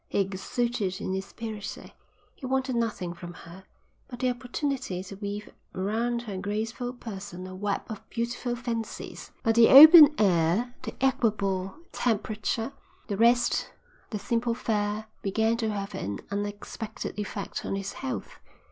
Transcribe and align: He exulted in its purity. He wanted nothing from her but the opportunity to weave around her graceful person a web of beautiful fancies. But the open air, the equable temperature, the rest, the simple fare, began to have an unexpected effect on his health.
He 0.09 0.19
exulted 0.19 0.99
in 0.99 1.13
its 1.13 1.31
purity. 1.31 1.93
He 2.33 2.47
wanted 2.47 2.75
nothing 2.75 3.13
from 3.13 3.35
her 3.35 3.65
but 4.07 4.17
the 4.17 4.31
opportunity 4.31 5.03
to 5.03 5.15
weave 5.17 5.51
around 5.75 6.23
her 6.23 6.37
graceful 6.39 6.93
person 6.93 7.45
a 7.45 7.53
web 7.53 7.83
of 7.87 8.09
beautiful 8.09 8.55
fancies. 8.55 9.29
But 9.43 9.53
the 9.53 9.69
open 9.69 10.15
air, 10.17 10.73
the 10.81 10.95
equable 11.05 11.75
temperature, 11.91 12.73
the 13.09 13.17
rest, 13.17 13.69
the 14.09 14.17
simple 14.17 14.55
fare, 14.55 15.05
began 15.21 15.55
to 15.57 15.69
have 15.69 15.93
an 15.93 16.17
unexpected 16.31 17.19
effect 17.19 17.63
on 17.63 17.75
his 17.75 17.93
health. 17.93 18.39